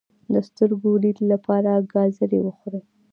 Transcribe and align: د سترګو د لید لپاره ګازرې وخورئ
د 0.33 0.35
سترګو 0.47 0.91
د 0.97 1.01
لید 1.03 1.17
لپاره 1.31 1.71
ګازرې 1.93 2.39
وخورئ 2.43 2.81